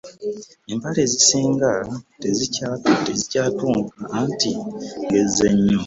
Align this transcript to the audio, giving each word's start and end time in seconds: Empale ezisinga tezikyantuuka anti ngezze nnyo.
Empale 0.71 0.99
ezisinga 1.05 1.71
tezikyantuuka 2.21 3.99
anti 4.19 4.51
ngezze 5.03 5.47
nnyo. 5.55 5.79